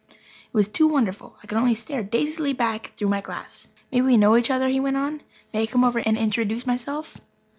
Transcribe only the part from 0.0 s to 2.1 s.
It was too wonderful. I could only stare